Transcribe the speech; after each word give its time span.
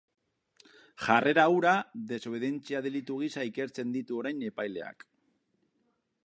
Jarrera 1.07 1.43
hura 1.55 1.73
desobedentzia 2.13 2.81
delitu 2.87 3.19
gisa 3.25 3.45
ikertzen 3.51 3.93
ditu 3.99 4.19
orain 4.23 4.43
epaileak. 4.49 5.07